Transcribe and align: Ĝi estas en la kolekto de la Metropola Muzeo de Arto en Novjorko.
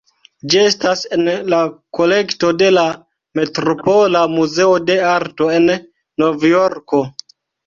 Ĝi 0.51 0.59
estas 0.67 1.01
en 1.17 1.27
la 1.53 1.59
kolekto 1.97 2.49
de 2.61 2.69
la 2.77 2.85
Metropola 3.41 4.23
Muzeo 4.33 4.73
de 4.89 4.97
Arto 5.11 5.51
en 5.61 5.69
Novjorko. 6.25 7.05